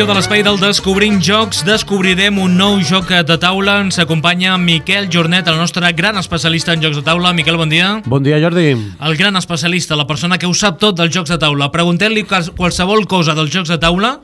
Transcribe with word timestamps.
edició 0.00 0.14
de 0.14 0.16
l'Espai 0.16 0.40
del 0.40 0.56
Descobrint 0.56 1.18
Jocs 1.20 1.58
descobrirem 1.66 2.38
un 2.40 2.54
nou 2.56 2.78
joc 2.80 3.10
de 3.28 3.34
taula. 3.36 3.74
Ens 3.84 3.98
acompanya 4.00 4.54
Miquel 4.56 5.10
Jornet, 5.12 5.44
el 5.52 5.58
nostre 5.60 5.90
gran 5.92 6.16
especialista 6.16 6.72
en 6.72 6.80
jocs 6.80 6.96
de 6.96 7.02
taula. 7.04 7.34
Miquel, 7.36 7.58
bon 7.60 7.68
dia. 7.68 7.90
Bon 8.06 8.24
dia, 8.24 8.38
Jordi. 8.40 8.70
El 8.96 9.16
gran 9.18 9.36
especialista, 9.36 9.98
la 10.00 10.06
persona 10.08 10.38
que 10.38 10.48
ho 10.48 10.54
sap 10.56 10.80
tot 10.80 10.96
dels 10.96 11.12
jocs 11.12 11.34
de 11.34 11.36
taula. 11.36 11.68
Preguntem-li 11.68 12.24
qualsevol 12.24 13.04
cosa 13.04 13.36
dels 13.36 13.52
jocs 13.52 13.68
de 13.68 13.76
taula 13.76 14.14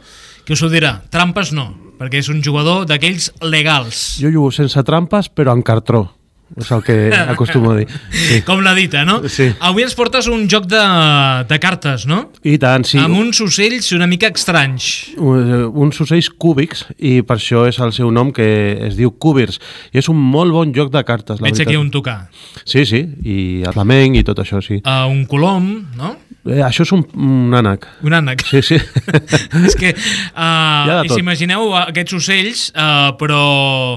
que 0.46 0.56
us 0.56 0.64
ho 0.64 0.72
dirà. 0.72 1.02
Trampes 1.12 1.52
no, 1.52 1.68
perquè 2.00 2.24
és 2.24 2.32
un 2.32 2.40
jugador 2.40 2.86
d'aquells 2.88 3.34
legals. 3.44 4.14
Jo 4.22 4.32
jugo 4.32 4.54
sense 4.56 4.80
trampes, 4.80 5.28
però 5.28 5.52
en 5.52 5.60
cartró. 5.60 6.06
És 6.54 6.68
el 6.70 6.82
que 6.86 6.94
acostumo 7.12 7.72
a 7.72 7.76
dir. 7.80 7.88
Sí. 8.14 8.36
Com 8.46 8.60
la 8.62 8.70
dita, 8.76 9.02
no? 9.04 9.16
Sí. 9.28 9.48
Avui 9.66 9.82
ens 9.82 9.96
portes 9.98 10.28
un 10.30 10.44
joc 10.48 10.68
de, 10.70 10.82
de 11.50 11.58
cartes, 11.58 12.04
no? 12.06 12.20
I 12.46 12.54
tant, 12.62 12.84
sí. 12.86 13.00
Amb 13.02 13.18
uns 13.18 13.40
ocells 13.42 13.88
una 13.96 14.06
mica 14.06 14.30
estranys. 14.30 14.86
Un- 15.18 15.66
Uns 15.86 15.98
ocells 16.04 16.28
cúbics, 16.30 16.84
i 17.02 17.18
per 17.26 17.36
això 17.40 17.64
és 17.66 17.80
el 17.82 17.90
seu 17.96 18.12
nom, 18.14 18.30
que 18.32 18.46
es 18.86 18.94
diu 18.96 19.10
Cúbirs. 19.18 19.58
I 19.92 19.98
és 19.98 20.08
un 20.12 20.16
molt 20.22 20.54
bon 20.54 20.70
joc 20.76 20.92
de 20.94 21.02
cartes, 21.04 21.40
la 21.40 21.48
Veig 21.48 21.56
veritat. 21.58 21.72
aquí 21.72 21.76
un 21.82 21.90
tocar. 21.90 22.28
Sí, 22.64 22.86
sí, 22.86 23.02
i 23.26 23.38
el 23.66 23.74
flamenc 23.74 24.16
i 24.20 24.24
tot 24.24 24.38
això, 24.44 24.62
sí. 24.62 24.78
Uh, 24.86 25.10
un 25.10 25.24
colom, 25.26 25.66
no? 25.98 26.14
Eh, 26.46 26.60
això 26.62 26.84
és 26.86 26.92
un, 26.94 27.02
un 27.18 27.56
ànec. 27.58 27.88
Un 28.06 28.14
ànec. 28.14 28.44
Sí, 28.46 28.62
sí. 28.62 28.78
és 29.66 29.74
que, 29.74 29.90
uh, 29.90 30.86
de 30.86 31.00
i 31.02 31.08
tot. 31.10 31.16
si 31.16 31.24
imagineu 31.24 31.66
uh, 31.72 31.80
aquests 31.88 32.14
ocells, 32.20 32.68
uh, 32.78 33.16
però 33.18 33.42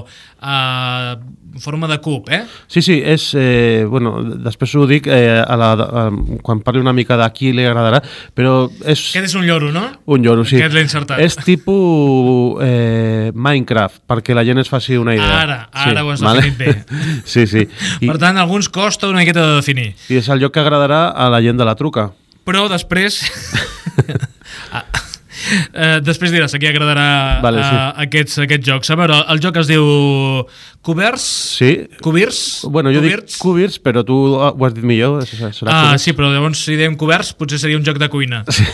uh, 0.02 1.14
en 1.60 1.62
forma 1.62 1.86
de 1.86 2.00
cub, 2.00 2.28
eh? 2.30 2.46
Sí, 2.66 2.80
sí, 2.80 3.02
és... 3.04 3.34
Eh, 3.36 3.84
bueno, 3.84 4.22
després 4.40 4.72
ho 4.74 4.86
dic 4.88 5.06
eh, 5.12 5.36
a 5.44 5.56
la, 5.60 5.72
a, 5.76 6.04
quan 6.42 6.62
parli 6.64 6.80
una 6.80 6.94
mica 6.96 7.18
d'aquí 7.20 7.52
li 7.52 7.66
agradarà, 7.68 8.00
però 8.34 8.64
és... 8.80 9.02
Aquest 9.12 9.28
és 9.28 9.36
un 9.36 9.44
lloro, 9.44 9.68
no? 9.74 9.84
Un 10.08 10.24
lloro, 10.24 10.46
sí. 10.48 10.56
Aquest 10.56 10.72
l'he 10.72 10.86
encertat. 10.86 11.20
És 11.20 11.36
tipus 11.44 12.56
eh, 12.64 13.28
Minecraft, 13.36 14.06
perquè 14.08 14.36
la 14.36 14.46
gent 14.48 14.64
es 14.64 14.72
faci 14.72 14.96
una 14.96 15.18
idea. 15.18 15.42
Ara, 15.44 15.60
ara 15.84 16.06
ho 16.06 16.14
has 16.14 16.24
definit 16.24 16.56
bé. 16.56 16.74
sí, 17.34 17.44
sí. 17.50 17.66
I, 18.00 18.08
Per 18.08 18.16
tant, 18.22 18.40
alguns 18.40 18.72
costa 18.72 19.12
una 19.12 19.20
miqueta 19.20 19.44
de 19.44 19.60
definir. 19.60 19.90
I 20.08 20.22
és 20.22 20.32
el 20.32 20.40
lloc 20.40 20.56
que 20.56 20.64
agradarà 20.64 21.10
a 21.12 21.28
la 21.28 21.44
gent 21.44 21.60
de 21.60 21.68
la 21.68 21.76
truca. 21.76 22.08
Però 22.48 22.70
després... 22.72 23.20
Ah, 25.50 25.96
eh, 25.96 26.00
després 26.04 26.30
diràs 26.32 26.52
a 26.54 26.58
qui 26.62 26.68
agradarà 26.68 27.40
Vale, 27.42 27.62
sí. 27.62 27.76
eh, 27.76 28.04
aquests, 28.06 28.38
aquests 28.44 28.66
jocs. 28.68 28.90
A 28.90 28.96
veure, 29.00 29.16
el 29.34 29.40
joc 29.42 29.56
es 29.62 29.70
diu 29.70 29.84
Coberts? 30.86 31.24
Sí. 31.58 31.70
Cobirs? 32.00 32.62
Bueno, 32.70 32.92
jo 32.94 33.00
Cubirts? 33.02 33.34
dic 33.34 33.42
Cubirs, 33.42 33.78
però 33.82 34.04
tu 34.06 34.16
ho 34.36 34.64
has 34.66 34.74
dit 34.76 34.84
millor. 34.86 35.24
Serà 35.26 35.50
Ah, 35.66 35.80
Cubirs. 35.90 36.02
sí, 36.06 36.12
però 36.16 36.30
llavors 36.32 36.62
si 36.64 36.76
dèiem 36.78 36.96
coberts 37.00 37.32
potser 37.36 37.58
seria 37.60 37.76
un 37.80 37.84
joc 37.84 37.98
de 38.00 38.08
cuina. 38.12 38.44
Sí. 38.48 38.64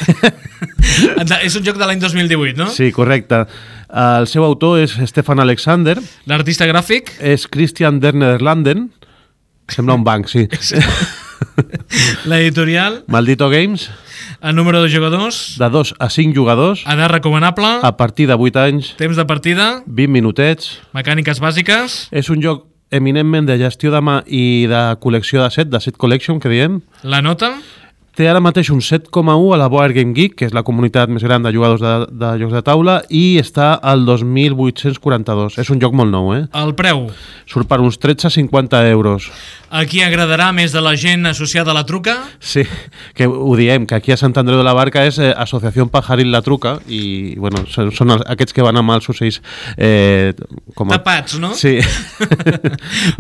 és 1.47 1.57
un 1.59 1.65
joc 1.67 1.79
de 1.81 1.87
l'any 1.87 1.99
2018, 2.03 2.57
no? 2.61 2.69
Sí, 2.71 2.91
correcte. 2.95 3.45
El 3.97 4.27
seu 4.31 4.45
autor 4.45 4.81
és 4.83 4.93
Stefan 5.11 5.41
Alexander, 5.41 5.97
L'artista 6.27 6.67
gràfic, 6.67 7.13
és 7.23 7.47
Christian 7.49 8.01
der 8.03 8.15
Nederlanden, 8.15 8.89
sembla 9.71 9.95
un 9.99 10.05
banc, 10.07 10.29
sí. 10.29 10.47
l'editorial, 12.31 13.03
Maldito 13.09 13.49
Games, 13.51 13.89
el 14.43 14.55
número 14.57 14.83
de 14.83 14.91
jugadors, 14.95 15.57
de 15.59 15.69
2 15.71 15.95
a 15.99 16.09
5 16.11 16.35
jugadors, 16.35 16.85
edat 16.87 17.11
recomanable, 17.11 17.67
a 17.83 17.97
partir 17.97 18.27
de 18.29 18.35
8 18.35 18.61
anys, 18.61 18.95
temps 18.97 19.17
de 19.17 19.25
partida, 19.25 19.83
20 19.87 20.09
minutets. 20.13 20.81
mecàniques 20.93 21.41
bàsiques, 21.41 22.09
És 22.11 22.31
un 22.31 22.43
joc 22.43 22.67
eminentment 22.91 23.47
de 23.47 23.59
gestió 23.59 23.91
de 23.91 24.01
mà 24.01 24.23
i 24.27 24.67
de 24.71 24.97
col·lecció 25.01 25.43
de 25.43 25.51
set, 25.51 25.69
de 25.69 25.81
set 25.81 25.97
collection, 25.97 26.39
que 26.41 26.49
diem. 26.49 26.81
la 27.03 27.23
nota, 27.23 27.57
Té 28.17 28.25
ara 28.31 28.41
mateix 28.41 28.71
un 28.73 28.79
7,1 28.81 29.53
a 29.53 29.59
la 29.61 29.67
Board 29.69 29.93
Game 29.93 30.15
Geek, 30.17 30.39
que 30.41 30.47
és 30.49 30.55
la 30.57 30.63
comunitat 30.65 31.11
més 31.13 31.21
gran 31.23 31.43
de 31.45 31.51
jugadors 31.53 31.83
de, 31.85 31.91
de 32.17 32.31
jocs 32.41 32.55
de 32.57 32.63
taula, 32.65 32.95
i 33.13 33.37
està 33.37 33.75
al 33.77 34.07
2.842. 34.09 35.59
És 35.61 35.69
un 35.69 35.83
joc 35.83 35.93
molt 35.93 36.09
nou, 36.15 36.31
eh? 36.33 36.47
el 36.57 36.73
preu. 36.79 37.11
Surt 37.45 37.69
per 37.69 37.77
uns 37.85 37.99
13,50 38.01 38.89
euros. 38.89 39.29
A 39.67 39.83
qui 39.89 39.99
agradarà 40.05 40.53
més 40.55 40.71
de 40.71 40.81
la 40.83 40.93
gent 40.95 41.27
associada 41.27 41.73
a 41.73 41.75
la 41.75 41.83
truca? 41.87 42.15
Sí, 42.39 42.63
que 43.19 43.27
ho 43.27 43.57
diem, 43.59 43.87
que 43.87 43.97
aquí 43.97 44.13
a 44.15 44.17
Sant 44.21 44.37
Andreu 44.39 44.61
de 44.61 44.67
la 44.67 44.75
Barca 44.77 45.03
és 45.09 45.19
eh, 45.19 45.33
Associació 45.35 45.89
Pajaril 45.91 46.31
La 46.31 46.43
Truca, 46.47 46.77
i 46.87 47.35
bueno, 47.41 47.65
són, 47.71 47.91
són 47.95 48.15
els, 48.15 48.23
aquests 48.31 48.55
que 48.55 48.63
van 48.63 48.79
amb 48.79 48.95
els 48.95 49.09
ocells... 49.11 49.41
Eh, 49.77 50.33
com 50.79 50.93
a... 50.93 51.01
Tapats, 51.01 51.39
no? 51.43 51.53
Sí. 51.59 51.79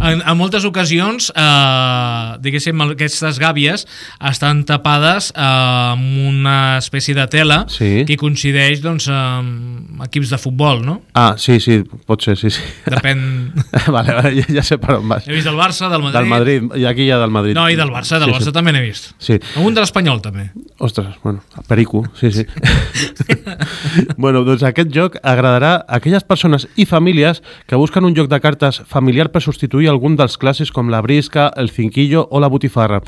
En, 0.06 0.20
en 0.20 0.36
moltes 0.38 0.64
ocasions, 0.68 1.30
eh, 1.34 2.36
diguéssim, 2.44 2.80
aquestes 2.84 3.38
gàbies 3.40 3.86
estan 4.30 4.62
tapades 4.68 5.30
eh, 5.32 5.42
amb 5.42 6.20
una 6.28 6.56
espècie 6.78 7.14
de 7.16 7.26
tela 7.32 7.62
Sí. 7.72 8.04
que 8.06 8.16
coincideix 8.20 8.82
doncs, 8.84 9.08
amb 9.12 10.02
equips 10.06 10.30
de 10.34 10.38
futbol, 10.40 10.82
no? 10.84 11.00
Ah, 11.16 11.34
sí, 11.40 11.58
sí, 11.60 11.80
pot 12.06 12.22
ser, 12.22 12.36
sí, 12.38 12.52
sí. 12.54 12.62
Depèn... 12.92 13.20
vale, 13.96 14.14
vale, 14.20 14.34
ja, 14.38 14.46
ja 14.60 14.66
sé 14.66 14.78
per 14.82 14.98
on 15.00 15.08
vas. 15.10 15.26
He 15.26 15.34
vist 15.34 15.48
del 15.48 15.58
Barça, 15.58 15.90
del 15.92 16.04
Madrid... 16.04 16.20
Del 16.20 16.30
Madrid, 16.36 16.66
i 16.76 16.86
aquí 16.88 17.06
hi 17.06 17.10
ha 17.14 17.18
del 17.20 17.32
Madrid. 17.34 17.56
No, 17.58 17.66
i 17.72 17.78
del 17.78 17.92
Barça, 17.94 18.20
del 18.22 18.30
sí, 18.30 18.36
Barça 18.36 18.50
sí. 18.50 18.54
també 18.56 18.74
n'he 18.74 18.82
vist. 18.84 19.08
Sí. 19.22 19.38
Algun 19.56 19.76
de 19.76 19.84
l'Espanyol, 19.84 20.20
també. 20.24 20.48
Ostres, 20.78 21.14
bueno, 21.22 21.42
perico, 21.68 22.04
sí, 22.20 22.32
sí. 22.32 22.46
bueno, 24.22 24.44
doncs 24.46 24.66
aquest 24.68 24.92
joc 24.94 25.18
agradarà 25.22 25.74
a 25.80 26.00
aquelles 26.00 26.26
persones 26.26 26.68
i 26.76 26.86
famílies 26.88 27.42
que 27.66 27.80
busquen 27.80 28.06
un 28.08 28.14
joc 28.16 28.30
de 28.32 28.40
cartes 28.44 28.82
familiar 28.88 29.30
per 29.32 29.42
substituir 29.44 29.90
algun 29.92 30.18
dels 30.20 30.38
clàssics 30.40 30.72
com 30.72 30.92
la 30.92 31.02
brisca, 31.04 31.50
el 31.56 31.70
cinquillo 31.70 32.26
o 32.30 32.40
la 32.40 32.52
botifarra. 32.52 33.02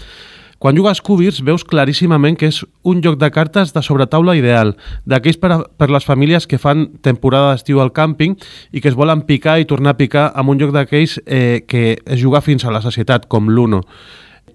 Quan 0.59 0.75
jugues 0.75 0.99
Cubirs 1.07 1.39
veus 1.47 1.63
claríssimament 1.63 2.35
que 2.35 2.49
és 2.51 2.65
un 2.83 2.99
joc 3.05 3.15
de 3.21 3.31
cartes 3.31 3.71
de 3.71 3.83
sobretaula 3.87 4.35
ideal, 4.35 4.73
d'aquells 5.07 5.39
per, 5.39 5.51
a, 5.55 5.59
per 5.63 5.87
les 5.95 6.07
famílies 6.07 6.49
que 6.51 6.59
fan 6.59 6.89
temporada 7.07 7.53
d'estiu 7.53 7.79
al 7.79 7.93
càmping 7.95 8.35
i 8.75 8.83
que 8.83 8.91
es 8.91 8.97
volen 8.99 9.23
picar 9.29 9.61
i 9.63 9.69
tornar 9.71 9.95
a 9.95 10.01
picar 10.01 10.33
amb 10.35 10.51
un 10.51 10.59
joc 10.59 10.73
d'aquells 10.75 11.21
eh, 11.27 11.63
que 11.63 12.01
es 12.03 12.19
juga 12.19 12.43
fins 12.43 12.67
a 12.67 12.75
la 12.75 12.83
societat, 12.83 13.29
com 13.31 13.53
l'Uno 13.55 13.85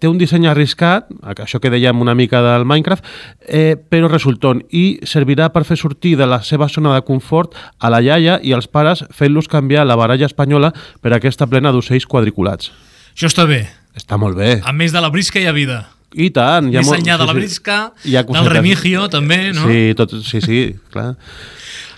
té 0.03 0.09
un 0.11 0.17
disseny 0.19 0.49
arriscat, 0.51 1.05
això 1.39 1.61
que 1.63 1.69
dèiem 1.71 2.01
una 2.03 2.11
mica 2.11 2.41
del 2.43 2.65
Minecraft, 2.67 3.05
eh, 3.47 3.77
però 3.77 4.09
resultant, 4.11 4.59
i 4.75 4.99
servirà 5.07 5.47
per 5.53 5.63
fer 5.63 5.77
sortir 5.79 6.17
de 6.19 6.27
la 6.27 6.41
seva 6.43 6.67
zona 6.67 6.97
de 6.97 7.05
confort 7.07 7.55
a 7.79 7.91
la 7.93 8.01
iaia 8.03 8.35
i 8.43 8.51
als 8.51 8.67
pares 8.67 9.05
fent-los 9.15 9.47
canviar 9.47 9.87
la 9.87 9.95
baralla 9.95 10.27
espanyola 10.27 10.73
per 10.99 11.13
aquesta 11.15 11.47
plena 11.47 11.71
d'ocells 11.71 12.09
quadriculats. 12.09 12.73
Això 13.15 13.31
està 13.31 13.47
bé. 13.47 13.61
Està 13.97 14.17
molt 14.17 14.37
bé. 14.37 14.61
A 14.65 14.73
més 14.73 14.91
de 14.93 15.01
la 15.03 15.09
brisca 15.13 15.39
hi 15.41 15.45
ha 15.47 15.53
vida. 15.55 15.83
I 16.13 16.29
tant. 16.29 16.67
hi 16.71 16.77
ha 16.77 16.81
Més 16.81 16.87
molt- 16.91 17.01
enllà 17.01 17.17
de 17.17 17.23
sí, 17.23 17.27
la 17.27 17.33
sí. 17.33 17.39
brisca, 17.39 17.77
Hi 18.05 18.15
ha 18.17 18.23
del 18.23 18.45
remigio, 18.49 19.07
també, 19.09 19.51
no? 19.53 19.67
Sí, 19.69 19.93
tot, 19.97 20.11
sí, 20.23 20.41
sí, 20.41 20.75
clar. 20.93 21.15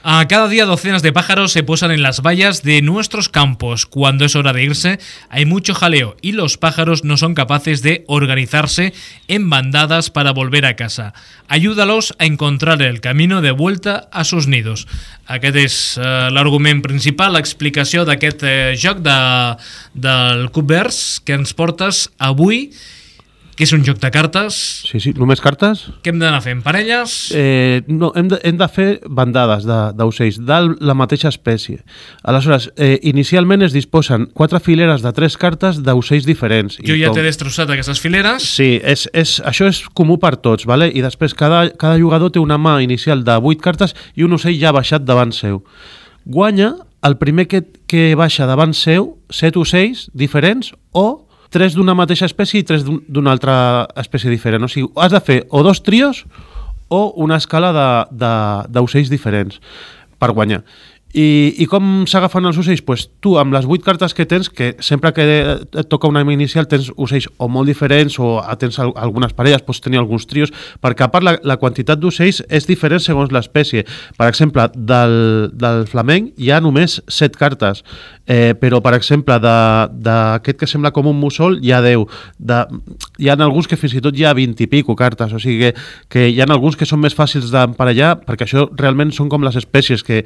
Ah, 0.07 0.27
cada 0.29 0.47
día 0.47 0.65
docenas 0.65 1.01
de 1.01 1.11
pájaros 1.11 1.51
se 1.51 1.63
posan 1.63 1.89
en 1.89 2.03
las 2.03 2.21
vallas 2.21 2.61
de 2.61 2.83
nuestros 2.83 3.27
campos. 3.27 3.87
Cuando 3.87 4.23
es 4.23 4.35
hora 4.35 4.53
de 4.53 4.61
irse, 4.61 4.99
hay 5.29 5.47
mucho 5.47 5.73
jaleo 5.73 6.15
y 6.21 6.33
los 6.33 6.59
pájaros 6.59 7.03
no 7.03 7.17
son 7.17 7.33
capaces 7.33 7.81
de 7.81 8.03
organizarse 8.05 8.93
en 9.27 9.49
bandadas 9.49 10.11
para 10.11 10.29
volver 10.29 10.67
a 10.67 10.75
casa. 10.75 11.15
Ayúdalos 11.47 12.13
a 12.19 12.25
encontrar 12.25 12.83
el 12.83 13.01
camino 13.01 13.41
de 13.41 13.49
vuelta 13.49 14.07
a 14.11 14.25
sus 14.25 14.45
nidos. 14.45 14.85
Aquest 15.25 15.57
és 15.57 15.75
eh, 15.97 16.29
l'argument 16.29 16.85
principal, 16.85 17.33
l'explicació 17.33 18.05
d'aquest 18.05 18.45
eh, 18.45 18.77
joc 18.77 19.01
de, 19.01 19.17
del 19.97 20.51
Cubers 20.53 21.17
que 21.25 21.33
ens 21.33 21.57
portes 21.57 22.11
avui, 22.21 22.69
que 23.55 23.63
és 23.63 23.71
un 23.73 23.83
joc 23.87 23.99
de 24.03 24.09
cartes. 24.11 24.55
Sí, 24.89 24.99
sí. 24.99 25.13
Només 25.15 25.39
cartes? 25.43 25.85
Què 26.03 26.11
hem 26.11 26.19
d'anar 26.19 26.41
fent? 26.43 26.61
Parelles? 26.65 27.31
Eh, 27.35 27.83
no, 27.87 28.11
hem 28.15 28.27
de, 28.31 28.39
hem 28.43 28.57
de 28.59 28.67
fer 28.67 28.87
bandades 29.07 29.63
de- 29.65 29.93
d'ocells 29.95 30.41
de, 30.43 30.59
la 30.83 30.93
mateixa 30.93 31.29
espècie. 31.31 31.79
Aleshores, 32.23 32.69
eh, 32.75 32.99
inicialment 33.03 33.63
es 33.63 33.73
disposen 33.73 34.27
quatre 34.33 34.59
fileres 34.59 35.01
de 35.01 35.13
tres 35.13 35.37
cartes 35.37 35.81
d'ocells 35.83 36.25
diferents. 36.27 36.77
jo 36.83 36.95
ja 36.95 37.11
t'he 37.11 37.23
destrossat 37.23 37.69
aquestes 37.69 37.99
fileres. 37.99 38.43
Sí, 38.43 38.79
és, 38.83 39.09
és, 39.13 39.39
això 39.45 39.67
és 39.71 39.83
comú 39.93 40.19
per 40.19 40.35
tots, 40.37 40.65
vale? 40.65 40.91
i 40.91 41.01
després 41.01 41.33
cada, 41.33 41.69
cada 41.71 41.97
jugador 41.97 42.31
té 42.31 42.39
una 42.39 42.57
mà 42.57 42.81
inicial 42.83 43.23
de 43.23 43.35
8 43.39 43.61
cartes 43.61 43.95
i 44.15 44.23
un 44.23 44.33
ocell 44.33 44.59
ja 44.59 44.71
baixat 44.71 45.03
davant 45.05 45.31
seu. 45.31 45.63
Guanya 46.25 46.75
el 47.05 47.17
primer 47.17 47.47
que, 47.47 47.61
que 47.87 48.15
baixa 48.15 48.47
davant 48.49 48.73
seu 48.73 49.17
7 49.29 49.59
ocells 49.61 50.09
diferents 50.13 50.73
o 50.91 51.24
tres 51.49 51.75
d'una 51.75 51.93
mateixa 51.95 52.25
espècie 52.25 52.59
i 52.59 52.63
tres 52.63 52.83
d'un- 52.85 53.01
d'una 53.07 53.31
altra 53.31 53.87
espècie 53.95 54.29
diferent. 54.29 54.63
O 54.63 54.67
sigui, 54.67 54.89
has 54.95 55.11
de 55.11 55.19
fer 55.21 55.45
o 55.49 55.63
dos 55.63 55.81
trios 55.83 56.25
o 56.89 57.13
una 57.17 57.37
escala 57.37 58.05
d'ocells 58.69 59.09
diferents 59.09 59.59
per 60.19 60.31
guanyar. 60.31 60.63
I, 61.15 61.55
i 61.63 61.65
com 61.71 62.03
s'agafen 62.11 62.43
els 62.49 62.57
ocells? 62.59 62.81
Pues 62.83 63.05
tu, 63.23 63.37
amb 63.39 63.55
les 63.55 63.63
vuit 63.63 63.83
cartes 63.83 64.11
que 64.13 64.25
tens, 64.27 64.49
que 64.51 64.73
sempre 64.83 65.13
que 65.15 65.23
et 65.23 65.87
toca 65.87 66.09
una 66.11 66.25
inicial 66.33 66.67
tens 66.67 66.89
ocells 66.91 67.29
o 67.39 67.47
molt 67.47 67.71
diferents 67.71 68.17
o 68.19 68.33
tens 68.59 68.81
algunes 68.83 69.31
parelles, 69.37 69.63
pots 69.63 69.79
tenir 69.79 70.01
alguns 70.01 70.27
trios, 70.27 70.51
perquè 70.83 71.05
a 71.05 71.11
part 71.13 71.23
la, 71.23 71.37
la 71.47 71.55
quantitat 71.61 72.01
d'ocells 72.01 72.41
és 72.51 72.67
diferent 72.67 72.99
segons 72.99 73.31
l'espècie. 73.31 73.85
Per 74.19 74.27
exemple, 74.27 74.65
del, 74.75 75.15
del 75.55 75.85
flamenc 75.87 76.33
hi 76.35 76.51
ha 76.51 76.59
només 76.59 76.97
set 77.07 77.39
cartes, 77.39 77.85
eh, 78.27 78.51
però 78.59 78.81
per 78.83 78.97
exemple 78.97 79.37
d'aquest 79.39 80.59
que 80.59 80.67
sembla 80.67 80.91
com 80.91 81.07
un 81.07 81.19
mussol 81.21 81.61
hi 81.63 81.71
ha 81.71 81.79
10. 81.85 82.03
De, 82.39 82.59
hi 83.23 83.31
ha 83.31 83.37
alguns 83.39 83.71
que 83.71 83.79
fins 83.79 83.95
i 83.95 84.03
tot 84.03 84.19
hi 84.19 84.27
ha 84.27 84.33
20 84.35 84.67
i 84.67 84.67
pico 84.67 84.97
cartes, 84.99 85.31
o 85.31 85.39
sigui 85.39 85.63
que, 85.63 85.87
que 86.11 86.27
hi 86.27 86.43
ha 86.43 86.49
alguns 86.51 86.75
que 86.75 86.89
són 86.89 86.99
més 87.05 87.15
fàcils 87.15 87.55
d'emparellar 87.55 88.17
perquè 88.27 88.49
això 88.49 88.67
realment 88.75 89.15
són 89.15 89.31
com 89.31 89.47
les 89.47 89.55
espècies 89.63 90.03
que 90.03 90.25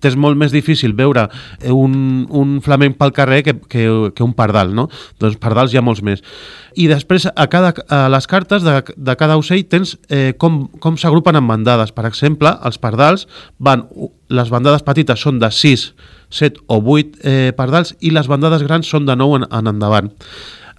t'és 0.00 0.16
molt 0.16 0.38
més 0.38 0.52
difícil 0.54 0.94
veure 0.98 1.26
un, 1.72 2.26
un 2.28 2.58
flamenc 2.64 2.98
pel 3.00 3.14
carrer 3.16 3.42
que, 3.46 3.54
que, 3.70 3.84
que 4.14 4.24
un 4.26 4.34
pardal, 4.36 4.74
no? 4.76 4.88
Doncs 5.20 5.38
pardals 5.42 5.74
hi 5.74 5.80
ha 5.80 5.84
molts 5.84 6.02
més. 6.04 6.22
I 6.78 6.86
després, 6.90 7.26
a, 7.28 7.48
cada, 7.50 7.72
a 7.88 8.04
les 8.12 8.28
cartes 8.30 8.62
de, 8.66 8.76
de 8.96 9.16
cada 9.18 9.38
ocell 9.40 9.64
tens 9.70 9.96
eh, 10.08 10.34
com, 10.38 10.66
com 10.82 10.98
s'agrupen 11.00 11.38
en 11.38 11.48
bandades. 11.48 11.94
Per 11.96 12.06
exemple, 12.08 12.54
els 12.64 12.80
pardals 12.82 13.26
van... 13.58 13.88
Les 14.28 14.50
bandades 14.52 14.82
petites 14.84 15.22
són 15.24 15.38
de 15.40 15.48
6, 15.48 15.82
7 16.36 16.66
o 16.68 16.76
8 16.84 17.22
eh, 17.24 17.52
pardals 17.56 17.94
i 18.04 18.10
les 18.12 18.28
bandades 18.28 18.60
grans 18.66 18.84
són 18.84 19.06
de 19.08 19.16
9 19.16 19.38
en, 19.38 19.46
en 19.48 19.70
endavant 19.72 20.10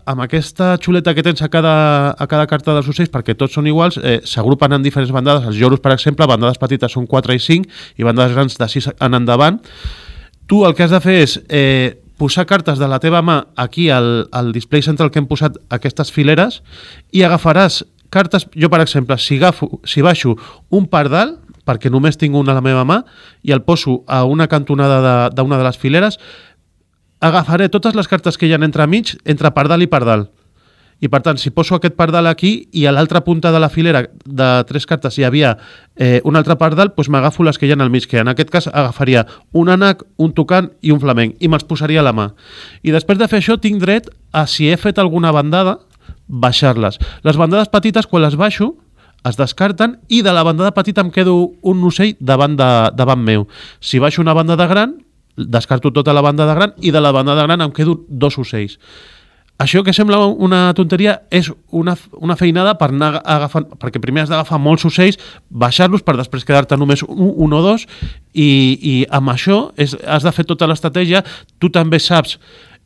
amb 0.09 0.23
aquesta 0.25 0.73
xuleta 0.81 1.13
que 1.13 1.21
tens 1.21 1.41
a 1.45 1.49
cada, 1.53 2.15
a 2.17 2.25
cada 2.27 2.47
carta 2.49 2.73
dels 2.73 2.87
ocells, 2.89 3.11
perquè 3.13 3.35
tots 3.37 3.53
són 3.53 3.67
iguals, 3.69 3.99
eh, 4.01 4.19
s'agrupen 4.25 4.73
en 4.73 4.81
diferents 4.81 5.11
bandades. 5.13 5.45
Els 5.45 5.59
lloros, 5.61 5.81
per 5.83 5.93
exemple, 5.93 6.25
bandades 6.25 6.57
petites 6.57 6.95
són 6.95 7.05
4 7.05 7.35
i 7.35 7.41
5 7.43 7.99
i 8.01 8.07
bandades 8.07 8.33
grans 8.33 8.57
de 8.57 8.69
6 8.73 8.89
en 8.97 9.17
endavant. 9.19 9.59
Tu 10.49 10.63
el 10.65 10.73
que 10.73 10.87
has 10.87 10.95
de 10.95 11.01
fer 11.03 11.19
és 11.21 11.37
eh, 11.47 12.01
posar 12.17 12.47
cartes 12.49 12.81
de 12.81 12.89
la 12.89 12.97
teva 12.99 13.21
mà 13.21 13.37
aquí 13.55 13.89
al, 13.93 14.25
al 14.33 14.49
display 14.51 14.81
central 14.81 15.11
que 15.13 15.21
hem 15.21 15.29
posat 15.29 15.61
aquestes 15.69 16.09
fileres 16.11 16.63
i 17.13 17.21
agafaràs 17.23 17.83
cartes, 18.09 18.47
jo 18.57 18.69
per 18.73 18.81
exemple, 18.81 19.17
si, 19.21 19.37
agafo, 19.37 19.79
si 19.85 20.01
baixo 20.01 20.33
un 20.73 20.89
pardal, 20.89 21.37
perquè 21.69 21.91
només 21.93 22.17
tinc 22.17 22.33
una 22.33 22.55
a 22.55 22.57
la 22.57 22.65
meva 22.65 22.81
mà, 22.87 23.03
i 23.45 23.53
el 23.53 23.61
poso 23.61 24.01
a 24.09 24.23
una 24.25 24.49
cantonada 24.49 25.29
d'una 25.29 25.59
de, 25.59 25.61
de 25.61 25.67
les 25.67 25.77
fileres, 25.77 26.17
agafaré 27.19 27.69
totes 27.69 27.95
les 27.95 28.07
cartes 28.07 28.37
que 28.37 28.47
hi 28.47 28.53
ha 28.53 28.59
entre 28.63 28.87
mig, 28.87 29.15
entre 29.25 29.51
pardal 29.51 29.83
i 29.83 29.87
pardal. 29.87 30.29
I 30.99 31.07
per 31.07 31.21
tant, 31.23 31.37
si 31.39 31.51
poso 31.55 31.77
aquest 31.77 31.95
pardal 31.95 32.27
aquí 32.27 32.67
i 32.75 32.83
a 32.85 32.91
l'altra 32.91 33.21
punta 33.23 33.53
de 33.55 33.59
la 33.63 33.69
filera 33.71 34.01
de 34.25 34.47
tres 34.67 34.85
cartes 34.85 35.15
hi 35.15 35.23
havia 35.23 35.53
eh, 35.95 36.19
un 36.27 36.35
altre 36.35 36.57
pardal, 36.59 36.91
doncs 36.95 37.07
m'agafo 37.07 37.45
les 37.47 37.57
que 37.57 37.67
hi 37.67 37.71
ha 37.71 37.77
al 37.79 37.91
mig, 37.91 38.07
que 38.07 38.19
en 38.19 38.27
aquest 38.27 38.51
cas 38.51 38.67
agafaria 38.67 39.25
un 39.53 39.71
ànec, 39.71 40.03
un 40.17 40.33
tocant 40.35 40.67
i 40.81 40.91
un 40.91 40.99
flamenc, 40.99 41.37
i 41.39 41.47
me'ls 41.47 41.63
posaria 41.63 42.03
a 42.03 42.07
la 42.07 42.15
mà. 42.15 42.33
I 42.83 42.91
després 42.91 43.17
de 43.17 43.29
fer 43.31 43.39
això 43.39 43.55
tinc 43.57 43.79
dret 43.79 44.11
a, 44.33 44.45
si 44.45 44.67
he 44.67 44.75
fet 44.75 44.99
alguna 44.99 45.31
bandada, 45.31 45.79
baixar-les. 46.27 46.99
Les 47.23 47.37
bandades 47.39 47.71
petites, 47.71 48.05
quan 48.05 48.23
les 48.25 48.35
baixo, 48.35 48.73
es 49.27 49.35
descarten 49.39 49.97
i 50.07 50.21
de 50.23 50.31
la 50.35 50.43
bandada 50.47 50.71
petita 50.75 51.01
em 51.03 51.11
quedo 51.11 51.51
un 51.61 51.83
ocell 51.83 52.15
davant, 52.19 52.55
de, 52.59 52.69
davant 52.95 53.23
meu. 53.23 53.47
Si 53.79 53.99
baixo 53.99 54.21
una 54.21 54.35
bandada 54.35 54.67
gran, 54.67 54.99
descarto 55.47 55.93
tota 55.95 56.13
la 56.13 56.23
banda 56.25 56.47
de 56.49 56.57
gran 56.57 56.75
i 56.81 56.91
de 56.91 57.01
la 57.01 57.13
banda 57.15 57.35
de 57.35 57.45
gran 57.47 57.61
em 57.61 57.71
quedo 57.71 58.01
dos 58.07 58.37
ocells. 58.37 58.77
Això 59.59 59.81
que 59.83 59.91
sembla 59.91 60.21
una 60.23 60.69
tonteria 60.71 61.17
és 61.35 61.49
una, 61.75 61.97
una 62.15 62.37
feinada 62.39 62.77
per 62.79 62.93
anar 62.93 63.17
agafant, 63.19 63.65
perquè 63.81 63.99
primer 63.99 64.23
has 64.23 64.31
d'agafar 64.31 64.59
molts 64.63 64.85
ocells, 64.87 65.19
baixar-los 65.51 66.05
per 66.07 66.15
després 66.15 66.47
quedar-te 66.47 66.77
només 66.79 67.03
un, 67.03 67.33
un 67.35 67.55
o 67.57 67.59
dos 67.65 67.83
i, 68.31 68.47
i 68.79 68.93
amb 69.11 69.33
això 69.33 69.65
és, 69.75 69.97
has 70.07 70.23
de 70.23 70.31
fer 70.31 70.47
tota 70.47 70.69
l'estratègia. 70.69 71.25
Tu 71.59 71.67
també 71.75 71.99
saps 71.99 72.37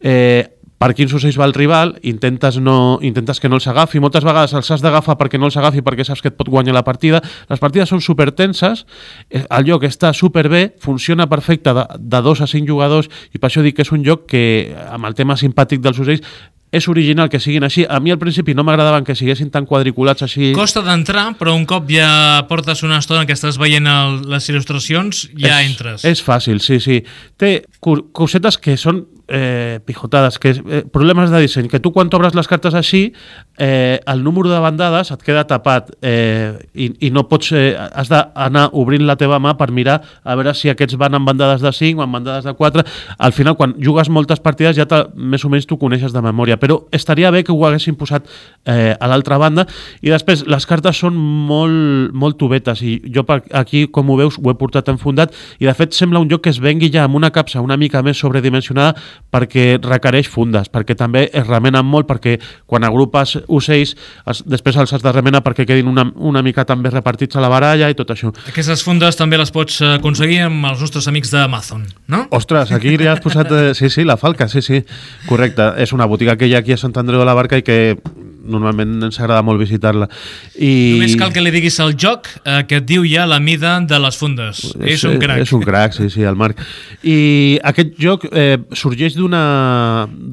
eh, 0.01 0.49
per 0.83 0.91
quins 0.97 1.13
ocells 1.15 1.37
va 1.39 1.47
el 1.47 1.53
rival, 1.55 1.93
intentes, 2.03 2.57
no, 2.59 2.99
intentes 3.07 3.39
que 3.39 3.47
no 3.47 3.55
els 3.55 3.67
agafi, 3.71 4.01
moltes 4.03 4.25
vegades 4.27 4.51
els 4.57 4.71
has 4.75 4.81
d'agafar 4.83 5.15
perquè 5.19 5.39
no 5.39 5.47
els 5.47 5.55
agafi 5.55 5.79
perquè 5.85 6.03
saps 6.03 6.19
que 6.19 6.27
et 6.33 6.35
pot 6.35 6.49
guanyar 6.51 6.75
la 6.75 6.83
partida. 6.83 7.21
Les 7.47 7.61
partides 7.61 7.93
són 7.93 8.03
super 8.03 8.33
tenses, 8.35 8.83
eh, 9.29 9.45
el 9.45 9.69
lloc 9.69 9.85
està 9.87 10.11
super 10.11 10.49
bé, 10.51 10.65
funciona 10.83 11.29
perfecte 11.31 11.71
de, 11.77 11.85
de 11.99 12.21
dos 12.25 12.43
a 12.43 12.49
cinc 12.51 12.67
jugadors 12.67 13.07
i 13.31 13.39
per 13.39 13.47
això 13.47 13.63
dic 13.63 13.77
que 13.77 13.87
és 13.87 13.93
un 13.95 14.03
lloc 14.03 14.27
que, 14.27 14.43
amb 14.89 15.07
el 15.07 15.15
tema 15.15 15.39
simpàtic 15.39 15.79
dels 15.79 16.03
ocells, 16.03 16.27
és 16.73 16.87
original 16.89 17.29
que 17.29 17.39
siguin 17.39 17.63
així. 17.63 17.85
A 17.85 17.99
mi 18.01 18.11
al 18.11 18.19
principi 18.19 18.55
no 18.57 18.65
m'agradaven 18.65 19.05
que 19.05 19.15
siguessin 19.15 19.51
tan 19.53 19.67
quadriculats 19.69 20.25
així. 20.25 20.51
Costa 20.57 20.81
d'entrar, 20.81 21.27
però 21.37 21.53
un 21.53 21.67
cop 21.69 21.85
ja 21.93 22.43
portes 22.49 22.81
una 22.83 22.97
estona 22.97 23.27
que 23.29 23.37
estàs 23.37 23.59
veient 23.61 23.87
el, 23.87 24.23
les 24.33 24.49
il·lustracions, 24.49 25.27
ja 25.37 25.61
és, 25.61 25.69
entres. 25.69 26.07
És 26.09 26.23
fàcil, 26.25 26.59
sí, 26.65 26.81
sí. 26.83 27.03
Té 27.37 27.59
cosetes 27.79 28.57
que 28.57 28.75
són 28.81 29.05
eh, 29.27 29.79
pijotadas, 29.85 30.39
que 30.39 30.49
eh, 30.49 30.83
problemes 30.91 31.31
de 31.31 31.39
disseny, 31.39 31.69
que 31.69 31.79
tu 31.79 31.93
quan 31.93 32.09
obres 32.13 32.35
les 32.35 32.47
cartes 32.47 32.73
així, 32.73 33.13
eh, 33.57 33.99
el 34.05 34.23
número 34.23 34.49
de 34.49 34.59
bandades 34.59 35.11
et 35.11 35.23
queda 35.23 35.45
tapat 35.47 35.91
eh, 36.01 36.57
i, 36.73 36.89
i 37.07 37.11
no 37.11 37.25
pots, 37.29 37.51
eh, 37.55 37.73
has 37.75 38.11
d'anar 38.11 38.69
obrint 38.73 39.05
la 39.07 39.15
teva 39.19 39.39
mà 39.39 39.55
per 39.57 39.71
mirar 39.71 40.01
a 40.23 40.35
veure 40.35 40.53
si 40.57 40.71
aquests 40.71 40.97
van 40.99 41.15
en 41.15 41.25
bandades 41.25 41.61
de 41.63 41.71
5 41.71 42.01
o 42.01 42.05
en 42.05 42.11
bandades 42.11 42.43
de 42.43 42.53
4. 42.53 42.83
Al 43.17 43.33
final, 43.33 43.55
quan 43.59 43.75
jugues 43.79 44.09
moltes 44.09 44.41
partides 44.43 44.77
ja 44.77 44.87
més 45.15 45.43
o 45.45 45.49
menys 45.49 45.67
tu 45.69 45.77
coneixes 45.79 46.13
de 46.13 46.21
memòria, 46.21 46.57
però 46.59 46.83
estaria 46.91 47.31
bé 47.31 47.43
que 47.43 47.53
ho 47.53 47.65
haguessin 47.65 47.95
posat 47.95 48.27
eh, 48.65 48.93
a 48.99 49.07
l'altra 49.07 49.37
banda 49.41 49.65
i 50.01 50.11
després 50.11 50.45
les 50.49 50.67
cartes 50.69 50.99
són 50.99 51.15
molt, 51.15 52.13
molt 52.13 52.37
tubetes 52.39 52.81
i 52.83 52.97
jo 53.13 53.23
per 53.27 53.41
aquí, 53.51 53.85
com 53.87 54.09
ho 54.09 54.17
veus, 54.19 54.37
ho 54.39 54.51
he 54.51 54.57
portat 54.59 54.91
enfundat 54.91 55.33
i 55.59 55.69
de 55.69 55.73
fet 55.77 55.95
sembla 55.95 56.21
un 56.23 56.29
joc 56.31 56.45
que 56.45 56.53
es 56.53 56.59
vengui 56.63 56.91
ja 56.93 57.05
amb 57.07 57.17
una 57.19 57.31
capsa 57.33 57.63
una 57.63 57.77
mica 57.79 58.03
més 58.05 58.19
sobredimensionada 58.19 58.95
perquè 59.33 59.79
requereix 59.81 60.29
fundes, 60.29 60.69
perquè 60.69 60.95
també 60.97 61.25
es 61.33 61.47
remenen 61.47 61.85
molt, 61.85 62.07
perquè 62.09 62.37
quan 62.69 62.85
agrupes 62.85 63.37
ocells 63.47 63.95
es, 63.95 64.43
després 64.45 64.77
els 64.77 64.93
has 64.93 65.03
de 65.03 65.13
remenar 65.13 65.43
perquè 65.45 65.65
quedin 65.69 65.89
una, 65.89 66.05
una 66.15 66.43
mica 66.45 66.65
també 66.69 66.91
repartits 66.93 67.37
a 67.37 67.43
la 67.43 67.49
baralla 67.51 67.89
i 67.89 67.97
tot 67.97 68.13
això. 68.13 68.33
Aquestes 68.49 68.85
fundes 68.85 69.17
també 69.19 69.39
les 69.41 69.53
pots 69.53 69.81
eh, 69.81 69.95
aconseguir 69.97 70.43
amb 70.47 70.69
els 70.71 70.83
nostres 70.85 71.09
amics 71.11 71.33
d'Amazon, 71.33 71.87
no? 72.13 72.25
Ostres, 72.35 72.71
aquí 72.75 72.97
ja 73.01 73.15
has 73.15 73.23
posat... 73.23 73.51
Eh, 73.53 73.73
sí, 73.77 73.89
sí, 73.93 74.05
la 74.05 74.17
falca, 74.17 74.47
sí, 74.51 74.61
sí, 74.61 74.83
correcte. 75.29 75.73
És 75.81 75.93
una 75.93 76.07
botiga 76.09 76.37
que 76.37 76.49
hi 76.49 76.55
ha 76.55 76.61
aquí 76.63 76.75
a 76.75 76.79
Sant 76.79 76.95
Andreu 77.01 77.21
de 77.21 77.27
la 77.27 77.37
Barca 77.37 77.59
i 77.59 77.65
que 77.65 77.97
normalment 78.43 79.07
ens 79.07 79.19
agrada 79.19 79.43
molt 79.45 79.61
visitar-la. 79.61 80.07
I... 80.55 80.97
Només 80.97 81.15
cal 81.19 81.33
que 81.33 81.43
li 81.43 81.53
diguis 81.53 81.79
al 81.83 81.95
joc 81.99 82.29
eh, 82.43 82.61
que 82.67 82.81
et 82.81 82.87
diu 82.87 83.05
ja 83.07 83.25
la 83.29 83.39
mida 83.43 83.75
de 83.87 83.99
les 84.03 84.17
fundes. 84.19 84.63
És, 84.79 84.97
és 84.97 85.05
un 85.09 85.17
crac. 85.21 85.43
És 85.43 85.53
un 85.55 85.63
crac, 85.63 85.95
sí, 85.97 86.09
sí, 86.13 86.25
el 86.27 86.37
Marc. 86.39 86.61
I 87.03 87.59
aquest 87.63 87.95
joc 88.01 88.27
eh, 88.31 88.57
sorgeix 88.77 89.17
d'una 89.17 89.43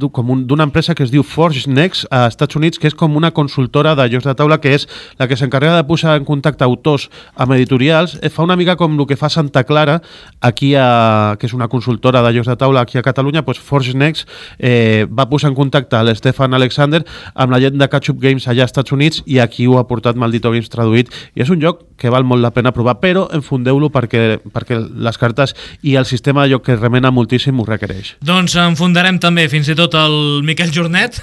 d'una 0.00 0.66
empresa 0.66 0.94
que 0.96 1.04
es 1.04 1.12
diu 1.12 1.22
Forge 1.26 1.68
Next 1.70 2.08
a 2.10 2.26
Estats 2.30 2.58
Units, 2.58 2.80
que 2.80 2.88
és 2.90 2.96
com 2.96 3.16
una 3.18 3.32
consultora 3.36 3.94
de 3.98 4.06
jocs 4.12 4.26
de 4.28 4.34
taula, 4.38 4.60
que 4.62 4.74
és 4.78 4.86
la 5.20 5.28
que 5.30 5.38
s'encarrega 5.38 5.76
de 5.78 5.86
posar 5.88 6.16
en 6.18 6.26
contacte 6.28 6.66
autors 6.66 7.08
amb 7.36 7.54
editorials. 7.56 8.16
Eh, 8.22 8.32
fa 8.32 8.44
una 8.46 8.58
mica 8.58 8.76
com 8.80 8.98
el 8.98 9.06
que 9.06 9.18
fa 9.20 9.30
Santa 9.30 9.64
Clara, 9.68 10.00
aquí 10.40 10.74
a, 10.74 11.36
que 11.38 11.46
és 11.48 11.56
una 11.56 11.68
consultora 11.68 12.22
de 12.26 12.34
jocs 12.38 12.50
de 12.50 12.58
taula 12.60 12.84
aquí 12.84 12.98
a 12.98 13.04
Catalunya, 13.06 13.44
doncs 13.46 13.60
Forge 13.60 13.94
Next 13.94 14.28
eh, 14.58 15.06
va 15.06 15.28
posar 15.30 15.50
en 15.50 15.56
contacte 15.58 16.00
l'Stefan 16.04 16.54
Alexander 16.54 17.02
amb 17.34 17.54
la 17.54 17.60
gent 17.62 17.78
de 17.78 17.88
Catch-up 18.00 18.20
Games 18.22 18.48
allà 18.48 18.64
als 18.64 18.72
Estats 18.72 18.94
Units 18.96 19.20
i 19.28 19.38
aquí 19.44 19.66
ho 19.68 19.76
ha 19.78 19.84
portat 19.88 20.16
Maldito 20.16 20.50
Games 20.54 20.72
traduït 20.72 21.12
i 21.36 21.44
és 21.44 21.52
un 21.52 21.60
joc 21.60 21.84
que 22.00 22.08
val 22.12 22.24
molt 22.24 22.40
la 22.40 22.52
pena 22.56 22.72
provar, 22.72 22.96
però 23.02 23.26
enfundeu-lo 23.36 23.90
perquè, 23.92 24.40
perquè 24.48 24.78
les 24.80 25.20
cartes 25.20 25.52
i 25.84 25.98
el 26.00 26.08
sistema 26.08 26.46
de 26.46 26.54
joc 26.54 26.64
que 26.70 26.78
remena 26.78 27.12
moltíssim 27.12 27.60
ho 27.60 27.66
requereix. 27.68 28.14
Doncs 28.24 28.56
enfundarem 28.62 29.20
també 29.20 29.44
fins 29.52 29.68
i 29.68 29.76
tot 29.76 29.94
el 30.00 30.40
Miquel 30.46 30.72
Jornet. 30.72 31.20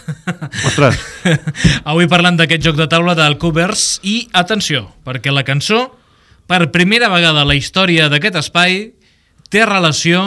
Ostres! 0.70 1.02
Avui 1.90 2.06
parlant 2.12 2.38
d'aquest 2.38 2.70
joc 2.70 2.78
de 2.78 2.90
taula 2.92 3.18
del 3.18 3.40
Covers 3.42 3.98
i 4.06 4.20
atenció, 4.38 4.86
perquè 5.08 5.34
la 5.34 5.46
cançó, 5.48 5.88
per 6.48 6.70
primera 6.72 7.10
vegada 7.10 7.42
a 7.42 7.50
la 7.50 7.58
història 7.58 8.08
d'aquest 8.14 8.38
espai, 8.46 8.84
té 9.50 9.66
relació 9.66 10.22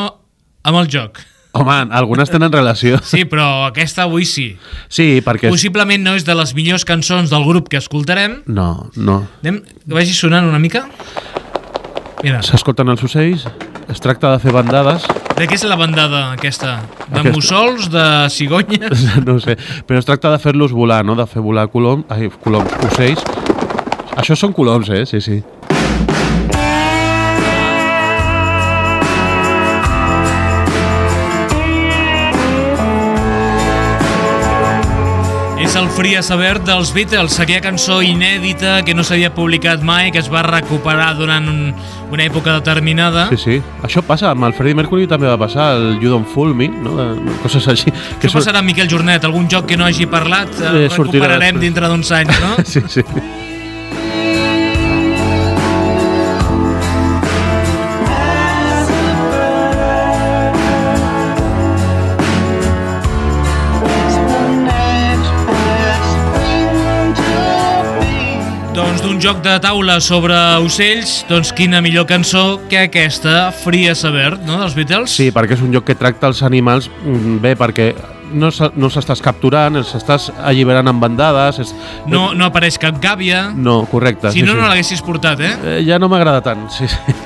amb 0.67 0.83
el 0.83 0.91
joc. 0.91 1.23
Home, 1.53 1.89
algunes 1.91 2.31
tenen 2.31 2.53
relació. 2.53 3.01
Sí, 3.03 3.25
però 3.27 3.67
aquesta 3.67 4.05
avui 4.07 4.27
sí. 4.29 4.53
Sí, 4.87 5.19
perquè... 5.27 5.51
Possiblement 5.51 6.05
no 6.07 6.15
és 6.19 6.27
de 6.27 6.37
les 6.39 6.55
millors 6.55 6.87
cançons 6.87 7.33
del 7.33 7.47
grup 7.49 7.71
que 7.73 7.81
escoltarem. 7.81 8.41
No, 8.47 8.91
no. 8.95 9.25
Anem, 9.43 9.59
que 9.67 9.97
vagi 9.97 10.15
sonant 10.15 10.47
una 10.47 10.63
mica. 10.63 10.85
Mira. 12.23 12.43
S'escolten 12.47 12.93
els 12.93 13.03
ocells, 13.03 13.49
es 13.91 14.03
tracta 14.05 14.31
de 14.35 14.39
fer 14.43 14.55
bandades. 14.55 15.09
De 15.35 15.49
què 15.49 15.57
és 15.57 15.65
la 15.67 15.79
bandada 15.81 16.27
aquesta? 16.37 16.77
De 17.09 17.23
aquesta... 17.23 17.33
mussols, 17.35 17.91
de 17.91 18.07
cigonyes? 18.31 19.07
No 19.27 19.39
sé, 19.43 19.57
però 19.89 19.99
es 19.99 20.07
tracta 20.07 20.31
de 20.31 20.39
fer-los 20.43 20.75
volar, 20.77 21.03
no? 21.09 21.17
De 21.19 21.27
fer 21.27 21.43
volar 21.43 21.67
colom, 21.73 22.05
ai, 22.13 22.31
coloms, 22.45 22.77
ocells. 22.93 23.25
Això 24.21 24.37
són 24.39 24.55
coloms, 24.55 24.93
eh? 24.93 25.07
Sí, 25.09 25.23
sí. 25.25 25.41
És 35.71 35.77
el 35.79 35.87
Free 35.95 36.19
Saber 36.19 36.57
dels 36.67 36.89
Beatles, 36.91 37.37
aquella 37.39 37.61
cançó 37.63 38.01
inèdita 38.03 38.81
que 38.83 38.91
no 38.91 39.05
s'havia 39.07 39.29
publicat 39.31 39.85
mai, 39.87 40.09
que 40.11 40.19
es 40.19 40.27
va 40.27 40.41
recuperar 40.43 41.13
durant 41.15 41.45
un, 41.47 41.61
una 42.11 42.25
època 42.25 42.57
determinada. 42.57 43.29
Sí, 43.31 43.39
sí. 43.39 43.59
Això 43.87 44.03
passa, 44.03 44.33
amb 44.33 44.49
el 44.49 44.57
Freddie 44.57 44.75
Mercury 44.75 45.07
també 45.07 45.29
va 45.31 45.37
passar, 45.39 45.69
el 45.77 46.01
You 46.03 46.11
Don't 46.11 46.27
Fool 46.27 46.57
Me, 46.59 46.67
no? 46.75 46.97
Eh, 47.05 47.37
coses 47.45 47.71
així. 47.71 47.95
Que 48.19 48.27
Això 48.27 48.41
passarà 48.41 48.65
amb 48.65 48.73
Miquel 48.73 48.91
Jornet, 48.91 49.29
algun 49.31 49.47
joc 49.53 49.71
que 49.71 49.79
no 49.79 49.87
hagi 49.87 50.11
parlat, 50.11 50.59
eh, 50.59 50.89
recuperarem 50.89 51.63
dintre 51.63 51.87
d'uns 51.87 52.11
anys, 52.19 52.43
no? 52.43 52.57
sí, 52.73 52.83
sí. 52.91 53.07
Joc 69.21 69.43
de 69.45 69.53
taula 69.61 69.99
sobre 70.01 70.35
ocells, 70.65 71.27
doncs 71.29 71.51
quina 71.53 71.83
millor 71.85 72.07
cançó 72.09 72.61
que 72.71 72.87
aquesta, 72.87 73.51
Free 73.53 73.91
a 73.91 73.95
Saber, 73.95 74.39
no?, 74.47 74.57
dels 74.63 74.75
Beatles? 74.75 75.13
Sí, 75.13 75.29
perquè 75.35 75.59
és 75.59 75.65
un 75.65 75.75
joc 75.75 75.85
que 75.91 75.97
tracta 75.99 76.31
els 76.31 76.41
animals 76.47 76.89
mm, 77.05 77.37
bé, 77.43 77.53
perquè 77.61 77.91
no 78.33 78.51
s'estàs 78.51 79.21
capturant, 79.21 79.77
els 79.77 79.93
estàs 79.99 80.31
alliberant 80.39 80.89
en 80.89 81.03
bandades... 81.03 81.61
És... 81.61 81.75
No, 82.09 82.31
no 82.33 82.49
apareix 82.49 82.79
cap 82.81 82.97
gàbia... 83.03 83.51
No, 83.53 83.83
correcte. 83.91 84.33
Si 84.33 84.41
sí, 84.41 84.47
no, 84.47 84.55
sí. 84.55 84.63
no 84.63 84.71
l'haguessis 84.71 85.05
portat, 85.05 85.43
eh? 85.45 85.55
eh? 85.77 85.79
Ja 85.85 86.01
no 86.01 86.09
m'agrada 86.09 86.41
tant, 86.47 86.69
sí, 86.73 86.89
sí. 86.89 87.17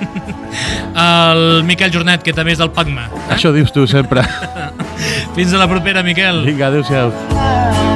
El 1.04 1.64
Miquel 1.68 1.92
Jornet, 1.94 2.24
que 2.26 2.34
també 2.34 2.56
és 2.56 2.62
del 2.62 2.72
PACMA. 2.74 3.10
Eh? 3.10 3.26
Això 3.38 3.54
dius 3.54 3.74
tu 3.74 3.86
sempre. 3.90 4.24
Fins 5.36 5.54
a 5.54 5.62
la 5.62 5.70
propera, 5.70 6.02
Miquel. 6.06 6.42
Vinga, 6.48 6.72
adéu-siau. 6.72 7.93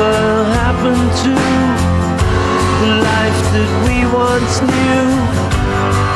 Happened 0.00 1.12
to 1.24 1.34
the 2.80 2.92
life 3.04 3.40
that 3.52 3.70
we 3.86 3.96
once 4.06 4.60
knew? 4.62 6.09